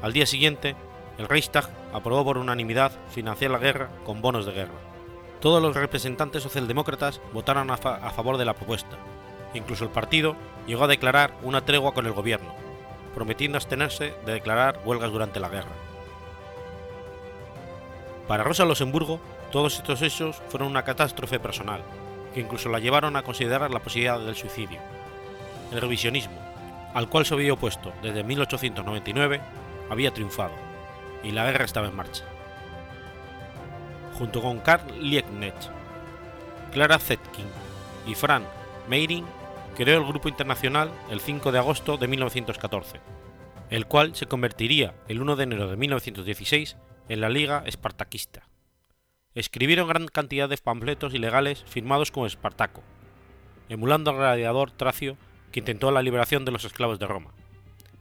[0.00, 0.74] Al día siguiente,
[1.18, 4.91] el Reichstag aprobó por unanimidad financiar la guerra con bonos de guerra,
[5.42, 8.96] todos los representantes socialdemócratas votaron a, favor de la propuesta,
[9.54, 10.36] incluso el partido
[10.68, 12.54] llegó a declarar una tregua con el gobierno,
[13.12, 15.72] prometiendo abstenerse de declarar huelgas durante la guerra.
[18.28, 19.18] Para Rosa Luxemburgo,
[19.50, 21.82] todos estos hechos fueron una catástrofe personal,
[22.32, 24.78] que incluso la llevaron a considerar la posibilidad del suicidio.
[25.72, 26.38] El revisionismo,
[26.94, 29.40] al cual se había opuesto desde 1899,
[29.90, 30.54] había triunfado,
[31.24, 32.31] y la guerra estaba en marcha.
[34.18, 35.70] Junto con Karl Liebknecht,
[36.72, 37.46] Clara Zetkin
[38.06, 38.44] y Frank
[38.88, 39.24] Meiring,
[39.76, 43.00] creó el Grupo Internacional el 5 de agosto de 1914,
[43.70, 46.76] el cual se convertiría el 1 de enero de 1916
[47.08, 48.48] en la Liga Espartaquista.
[49.34, 52.82] Escribieron gran cantidad de panfletos ilegales firmados como Espartaco,
[53.68, 55.16] emulando al gladiador Tracio
[55.52, 57.30] que intentó la liberación de los esclavos de Roma.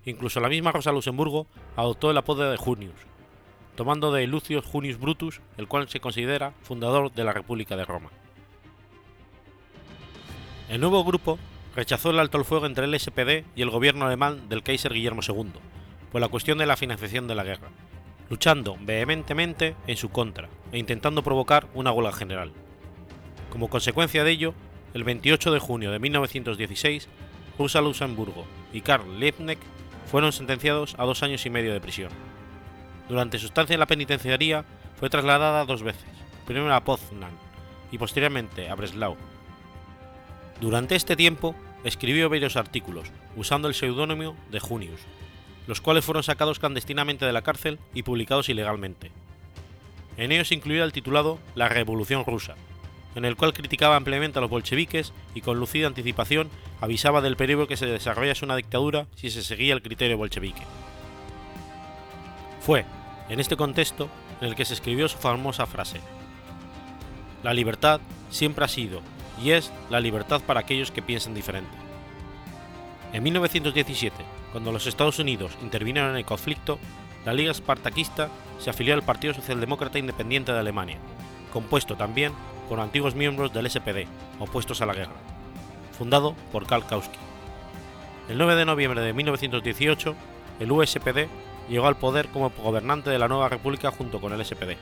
[0.04, 3.11] Incluso la misma Rosa Luxemburgo adoptó el apodo de Junius,
[3.76, 8.10] tomando de Lucius Junius Brutus, el cual se considera fundador de la República de Roma.
[10.70, 11.38] El nuevo grupo
[11.76, 15.22] rechazó el alto el fuego entre el SPD y el gobierno alemán del Kaiser Guillermo
[15.28, 15.52] II,
[16.12, 17.70] por la cuestión de la financiación de la guerra,
[18.30, 22.52] luchando vehementemente en su contra e intentando provocar una huelga general.
[23.50, 24.54] Como consecuencia de ello,
[24.94, 27.10] el 28 de junio de 1916,
[27.58, 29.62] Rosa Luxemburgo y Karl Liebknecht
[30.06, 32.12] fueron sentenciados a dos años y medio de prisión.
[33.12, 34.64] Durante su estancia en la penitenciaría
[34.98, 36.10] fue trasladada dos veces,
[36.48, 37.34] primero a Poznan
[37.92, 39.18] y posteriormente a Breslau.
[40.62, 45.02] Durante este tiempo escribió varios artículos, usando el seudónimo de Junius,
[45.68, 49.12] los cuales fueron sacados clandestinamente de la cárcel y publicados ilegalmente.
[50.16, 52.56] En ellos incluía el titulado La Revolución Rusa,
[53.16, 57.68] en el cual criticaba ampliamente a los bolcheviques y con lucida anticipación avisaba del peligro
[57.68, 60.64] que se desarrollase una dictadura si se seguía el criterio bolchevique.
[62.62, 62.86] Fue,
[63.32, 64.10] en este contexto,
[64.42, 66.02] en el que se escribió su famosa frase:
[67.44, 69.02] La libertad siempre ha sido
[69.42, 71.72] y es la libertad para aquellos que piensan diferente.
[73.14, 74.16] En 1917,
[74.52, 76.78] cuando los Estados Unidos intervinieron en el conflicto,
[77.26, 80.98] la Liga Espartaquista se afilió al Partido Socialdemócrata Independiente de Alemania,
[81.54, 82.34] compuesto también
[82.68, 84.08] por antiguos miembros del SPD,
[84.40, 85.16] opuestos a la guerra,
[85.98, 87.18] fundado por Karl Kautsky.
[88.28, 90.16] El 9 de noviembre de 1918,
[90.60, 91.28] el USPD
[91.72, 94.78] llegó al poder como gobernante de la nueva república junto con el SPD.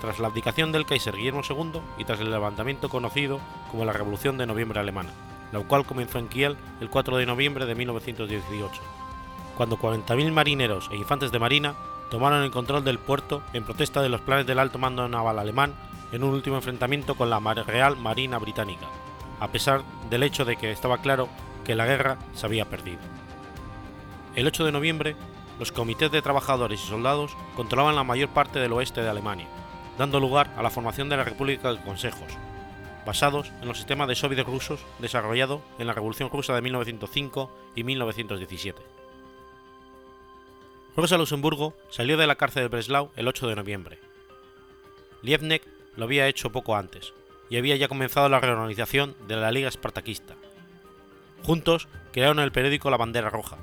[0.00, 4.38] Tras la abdicación del Kaiser Guillermo II y tras el levantamiento conocido como la Revolución
[4.38, 5.10] de Noviembre Alemana,
[5.52, 8.80] la cual comenzó en Kiel el 4 de noviembre de 1918,
[9.56, 11.74] cuando 40.000 marineros e infantes de marina
[12.10, 15.74] tomaron el control del puerto en protesta de los planes del alto mando naval alemán
[16.12, 18.86] en un último enfrentamiento con la Real Marina Británica,
[19.38, 21.28] a pesar del hecho de que estaba claro
[21.64, 22.98] que la guerra se había perdido.
[24.34, 25.16] El 8 de noviembre,
[25.58, 29.46] los comités de trabajadores y soldados controlaban la mayor parte del oeste de Alemania,
[29.98, 32.32] dando lugar a la formación de la República de Consejos,
[33.04, 37.84] basados en los sistemas de soviets rusos desarrollado en la Revolución Rusa de 1905 y
[37.84, 38.80] 1917.
[40.96, 43.98] Rosa Luxemburgo salió de la cárcel de Breslau el 8 de noviembre.
[45.22, 47.12] Liebknecht lo había hecho poco antes,
[47.50, 50.34] y había ya comenzado la reorganización de la Liga Espartaquista.
[51.42, 53.58] Juntos crearon el periódico La Bandera Roja,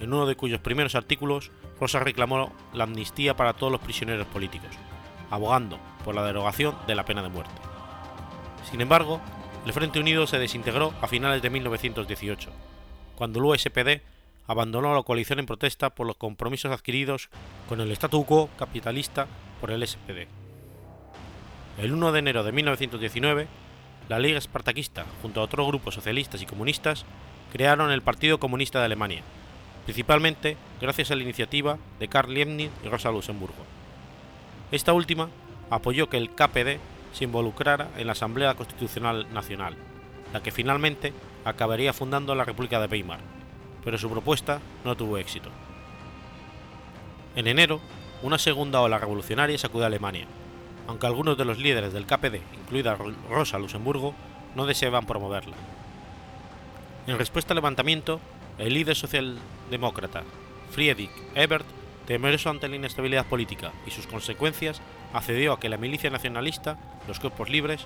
[0.00, 4.70] en uno de cuyos primeros artículos Rosa reclamó la amnistía para todos los prisioneros políticos,
[5.30, 7.54] abogando por la derogación de la pena de muerte.
[8.70, 9.20] Sin embargo,
[9.66, 12.50] el Frente Unido se desintegró a finales de 1918,
[13.16, 14.02] cuando el USPD
[14.46, 17.28] abandonó la coalición en protesta por los compromisos adquiridos
[17.68, 19.26] con el statu quo capitalista
[19.60, 20.26] por el SPD.
[21.78, 23.46] El 1 de enero de 1919,
[24.08, 27.04] la Liga Espartaquista, junto a otros grupos socialistas y comunistas,
[27.52, 29.22] crearon el Partido Comunista de Alemania,
[29.88, 33.64] principalmente gracias a la iniciativa de Karl Liebknecht y Rosa Luxemburgo.
[34.70, 35.30] Esta última
[35.70, 36.76] apoyó que el KPD
[37.14, 39.76] se involucrara en la Asamblea Constitucional Nacional,
[40.34, 41.14] la que finalmente
[41.46, 43.20] acabaría fundando la República de Weimar,
[43.82, 45.48] pero su propuesta no tuvo éxito.
[47.34, 47.80] En enero,
[48.22, 50.26] una segunda ola revolucionaria sacudió a Alemania,
[50.86, 52.98] aunque algunos de los líderes del KPD, incluida
[53.30, 54.14] Rosa Luxemburgo,
[54.54, 55.56] no deseaban promoverla.
[57.06, 58.20] En respuesta al levantamiento,
[58.58, 58.94] el líder
[59.68, 60.22] socialdemócrata
[60.70, 61.66] Friedrich Ebert,
[62.06, 64.80] temeroso ante la inestabilidad política y sus consecuencias,
[65.12, 67.84] accedió a que la milicia nacionalista, los cuerpos libres,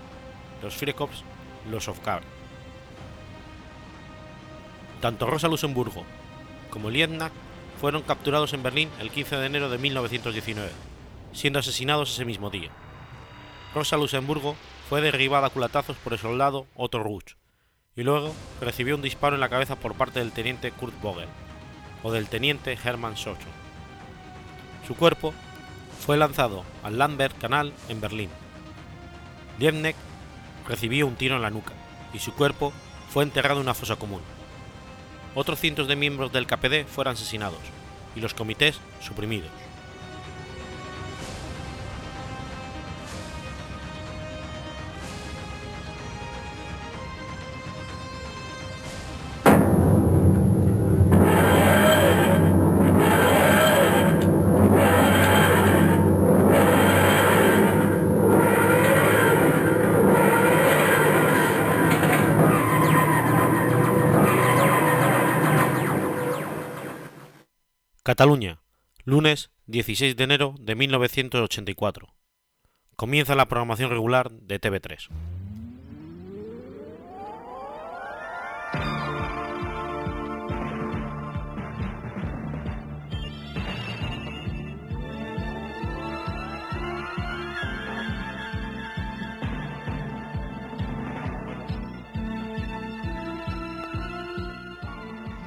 [0.62, 1.24] los Freikorps,
[1.70, 2.22] los Ofkar.
[5.00, 6.04] Tanto Rosa Luxemburgo
[6.70, 7.34] como Liebknecht
[7.80, 10.70] fueron capturados en Berlín el 15 de enero de 1919,
[11.32, 12.70] siendo asesinados ese mismo día.
[13.74, 14.54] Rosa Luxemburgo
[14.88, 17.34] fue derribada a culatazos por el soldado Otto Ruch
[17.96, 21.28] y luego recibió un disparo en la cabeza por parte del teniente Kurt Vogel
[22.02, 23.48] o del teniente Hermann Socho.
[24.86, 25.34] Su cuerpo
[26.04, 28.30] fue lanzado al Lambert Canal en Berlín.
[29.58, 29.98] Liebknecht
[30.66, 31.72] recibió un tiro en la nuca
[32.12, 32.72] y su cuerpo
[33.10, 34.22] fue enterrado en una fosa común.
[35.34, 37.60] Otros cientos de miembros del KPD fueron asesinados
[38.14, 39.50] y los comités suprimidos.
[68.22, 68.60] Cataluña,
[69.02, 72.14] lunes 16 de enero de 1984.
[72.94, 75.08] Comienza la programación regular de TV3.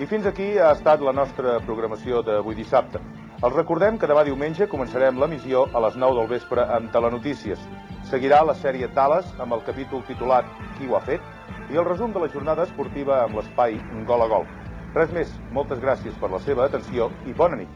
[0.06, 3.00] I fins aquí ha estat la nostra programació d'avui dissabte.
[3.42, 7.64] Els recordem que demà diumenge començarem l'emissió a les 9 del vespre amb Telenotícies.
[8.12, 10.46] Seguirà la sèrie Tales amb el capítol titulat
[10.76, 11.26] Qui ho ha fet?
[11.74, 14.46] i el resum de la jornada esportiva amb l'espai Gol a Gol.
[14.94, 17.70] Res més, moltes gràcies per la seva atenció i bona nit.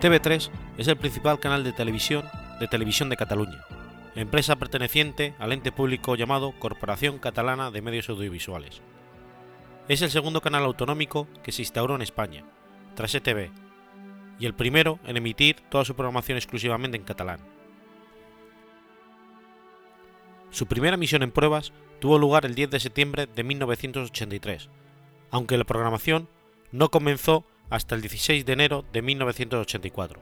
[0.00, 0.48] TV3
[0.78, 2.24] es el principal canal de televisión
[2.58, 3.58] de televisión de Cataluña,
[4.14, 8.82] empresa perteneciente al ente público llamado Corporación Catalana de Medios Audiovisuales.
[9.88, 12.44] Es el segundo canal autonómico que se instauró en España,
[12.94, 13.50] tras ETV,
[14.38, 17.40] y el primero en emitir toda su programación exclusivamente en catalán.
[20.50, 24.68] Su primera emisión en pruebas tuvo lugar el 10 de septiembre de 1983,
[25.30, 26.28] aunque la programación
[26.70, 30.20] no comenzó hasta el 16 de enero de 1984.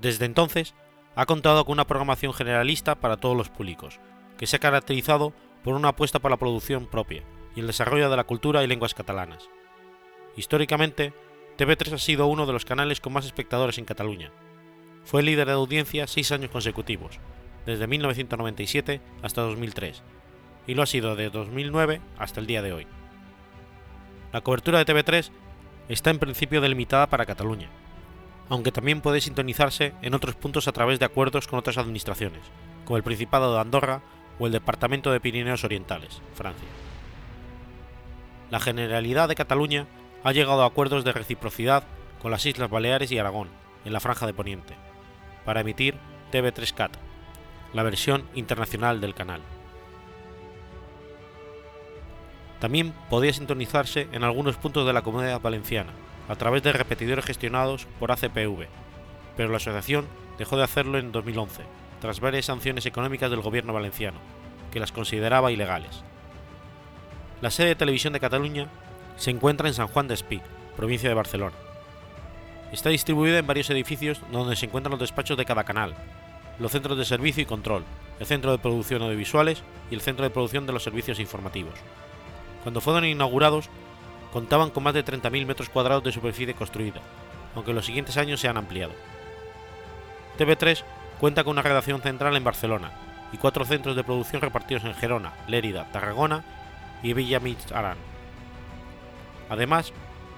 [0.00, 0.74] Desde entonces
[1.20, 4.00] ha contado con una programación generalista para todos los públicos,
[4.38, 8.16] que se ha caracterizado por una apuesta por la producción propia y el desarrollo de
[8.16, 9.50] la cultura y lenguas catalanas.
[10.34, 11.12] Históricamente,
[11.58, 14.32] TV3 ha sido uno de los canales con más espectadores en Cataluña.
[15.04, 17.20] Fue líder de audiencia seis años consecutivos,
[17.66, 20.02] desde 1997 hasta 2003,
[20.66, 22.86] y lo ha sido de 2009 hasta el día de hoy.
[24.32, 25.30] La cobertura de TV3
[25.90, 27.68] está en principio delimitada para Cataluña,
[28.50, 32.42] aunque también puede sintonizarse en otros puntos a través de acuerdos con otras administraciones,
[32.84, 34.02] como el Principado de Andorra
[34.40, 36.68] o el Departamento de Pirineos Orientales, Francia.
[38.50, 39.86] La Generalidad de Cataluña
[40.24, 41.84] ha llegado a acuerdos de reciprocidad
[42.20, 43.48] con las Islas Baleares y Aragón,
[43.84, 44.74] en la Franja de Poniente,
[45.44, 45.94] para emitir
[46.32, 46.96] TV3 Cat,
[47.72, 49.40] la versión internacional del canal.
[52.58, 55.92] También podía sintonizarse en algunos puntos de la Comunidad Valenciana,
[56.30, 58.68] a través de repetidores gestionados por ACPV,
[59.36, 60.06] pero la asociación
[60.38, 61.62] dejó de hacerlo en 2011,
[62.00, 64.18] tras varias sanciones económicas del gobierno valenciano,
[64.70, 66.04] que las consideraba ilegales.
[67.40, 68.68] La sede de televisión de Cataluña
[69.16, 70.40] se encuentra en San Juan de Espí,
[70.76, 71.56] provincia de Barcelona.
[72.70, 75.96] Está distribuida en varios edificios donde se encuentran los despachos de cada canal,
[76.60, 77.82] los centros de servicio y control,
[78.20, 81.74] el centro de producción audiovisuales y el centro de producción de los servicios informativos.
[82.62, 83.68] Cuando fueron inaugurados,
[84.32, 87.00] contaban con más de 30.000 metros cuadrados de superficie construida,
[87.54, 88.92] aunque los siguientes años se han ampliado.
[90.38, 90.82] TV3
[91.18, 92.92] cuenta con una redacción central en Barcelona
[93.32, 96.44] y cuatro centros de producción repartidos en Gerona, Lérida, Tarragona
[97.02, 97.96] y Villamitjana.
[99.48, 99.92] Además,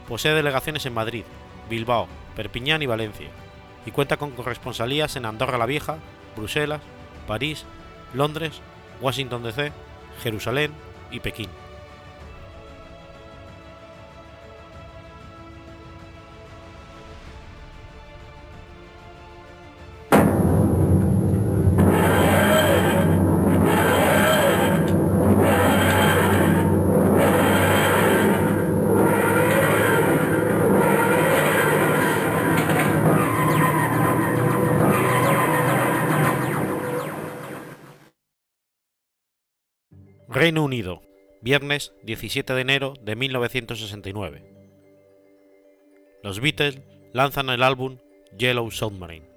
[0.08, 1.24] posee delegaciones en Madrid,
[1.68, 3.28] Bilbao, Perpiñán y Valencia,
[3.86, 5.98] y cuenta con corresponsalías en Andorra la Vieja,
[6.36, 6.80] Bruselas,
[7.26, 7.64] París,
[8.14, 8.60] Londres,
[9.00, 9.72] Washington DC,
[10.22, 10.72] Jerusalén
[11.10, 11.61] y Pekín.
[40.42, 41.02] Reino Unido,
[41.40, 44.42] viernes 17 de enero de 1969.
[46.24, 46.80] Los Beatles
[47.12, 47.98] lanzan el álbum
[48.36, 49.28] Yellow Submarine.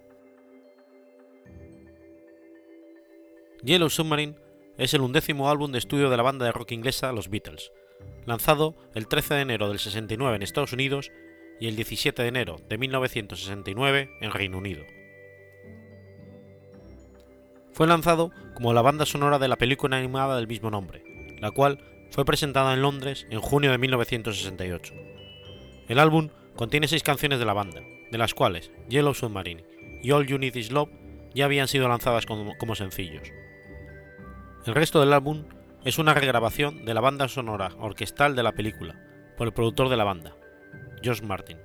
[3.61, 4.33] Yellow Submarine
[4.79, 7.71] es el undécimo álbum de estudio de la banda de rock inglesa Los Beatles,
[8.25, 11.11] lanzado el 13 de enero del 69 en Estados Unidos
[11.59, 14.83] y el 17 de enero de 1969 en Reino Unido.
[17.75, 21.03] Fue lanzado como la banda sonora de la película animada del mismo nombre,
[21.41, 24.93] la cual fue presentada en Londres en junio de 1968.
[25.89, 29.65] El álbum contiene seis canciones de la banda, de las cuales Yellow Submarine
[30.01, 30.87] y All You Need Is Love
[31.33, 33.27] ya habían sido lanzadas como, como sencillos.
[34.65, 35.43] El resto del álbum
[35.83, 38.97] es una regrabación de la banda sonora orquestal de la película,
[39.35, 40.37] por el productor de la banda,
[41.03, 41.57] George Martin.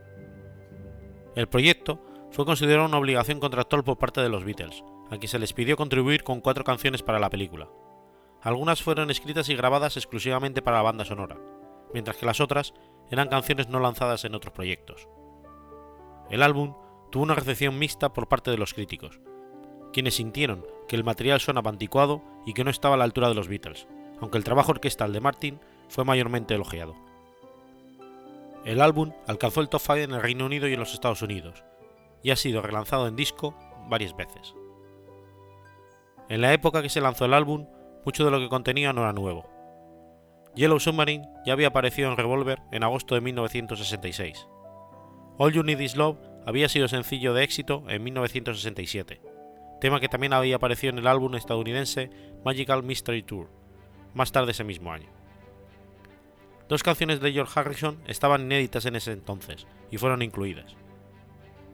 [1.37, 5.39] El proyecto fue considerado una obligación contractual por parte de los Beatles, a quien se
[5.39, 7.69] les pidió contribuir con cuatro canciones para la película.
[8.43, 11.37] Algunas fueron escritas y grabadas exclusivamente para la banda sonora,
[11.93, 12.73] mientras que las otras
[13.11, 15.09] eran canciones no lanzadas en otros proyectos.
[16.31, 16.75] El álbum
[17.11, 19.21] tuvo una recepción mixta por parte de los críticos,
[19.93, 23.35] quienes sintieron que el material sonaba anticuado y que no estaba a la altura de
[23.35, 23.89] los Beatles,
[24.21, 26.95] aunque el trabajo orquestal de Martin fue mayormente elogiado.
[28.65, 31.65] El álbum alcanzó el top 5 en el Reino Unido y en los Estados Unidos,
[32.23, 33.57] y ha sido relanzado en disco
[33.89, 34.55] varias veces.
[36.31, 37.67] En la época que se lanzó el álbum,
[38.05, 39.51] mucho de lo que contenía no era nuevo.
[40.55, 44.47] Yellow Submarine ya había aparecido en Revolver en agosto de 1966.
[45.39, 49.21] All You Need Is Love había sido sencillo de éxito en 1967,
[49.81, 52.11] tema que también había aparecido en el álbum estadounidense
[52.45, 53.51] Magical Mystery Tour,
[54.15, 55.11] más tarde ese mismo año.
[56.69, 60.77] Dos canciones de George Harrison estaban inéditas en ese entonces y fueron incluidas.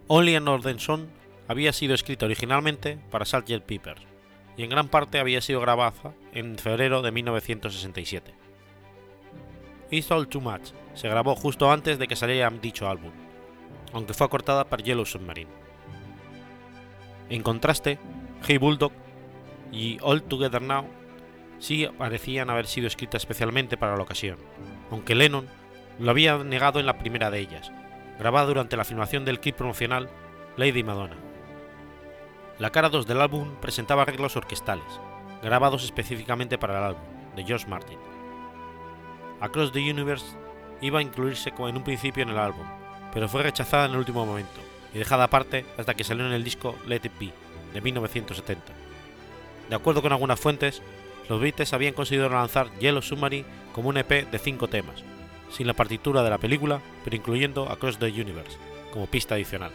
[0.09, 1.09] Only an Northern Song
[1.47, 3.61] había sido escrita originalmente para Sgt.
[3.61, 4.16] Peppers
[4.57, 8.35] y en gran parte había sido grabada en febrero de 1967.
[9.91, 13.13] It's All Too Much se grabó justo antes de que saliera dicho álbum,
[13.93, 15.51] aunque fue acortada para Yellow Submarine.
[17.29, 17.99] En contraste,
[18.47, 18.93] Hey Bulldog
[19.73, 20.87] y All Together Now
[21.59, 24.39] sí parecían haber sido escritas especialmente para la ocasión,
[24.91, 25.47] aunque Lennon
[25.99, 27.73] lo había negado en la primera de ellas,
[28.19, 30.09] grabada durante la filmación del clip promocional
[30.57, 31.26] Lady Madonna.
[32.59, 34.87] La cara 2 del álbum presentaba arreglos orquestales,
[35.43, 37.03] grabados específicamente para el álbum,
[37.35, 37.99] de George Martin.
[39.41, 40.25] Across the Universe
[40.81, 42.67] iba a incluirse en un principio en el álbum,
[43.13, 44.59] pero fue rechazada en el último momento
[44.95, 47.33] y dejada aparte hasta que salió en el disco Let It Be,
[47.75, 48.73] de 1970.
[49.69, 50.81] De acuerdo con algunas fuentes,
[51.29, 53.45] los Beatles habían conseguido lanzar Yellow Submarine
[53.75, 55.05] como un EP de 5 temas,
[55.51, 58.57] sin la partitura de la película, pero incluyendo Across the Universe,
[58.95, 59.73] como pista adicional.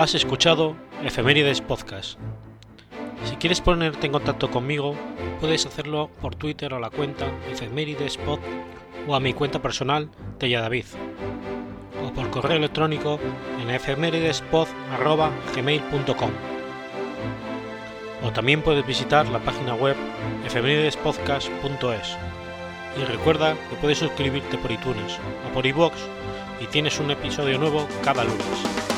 [0.00, 2.18] Has escuchado Efemérides Podcast.
[3.26, 4.96] Si quieres ponerte en contacto conmigo,
[5.40, 8.38] puedes hacerlo por Twitter a la cuenta Efemeridespod
[9.06, 10.86] o a mi cuenta personal David
[12.02, 13.20] o por correo electrónico
[13.60, 16.30] en efemeridespod.gmail.com
[18.24, 19.96] o también puedes visitar la página web
[20.46, 22.16] efemeridespodcast.es
[22.98, 25.92] y recuerda que puedes suscribirte por iTunes o por iVoox
[26.58, 28.89] y tienes un episodio nuevo cada lunes.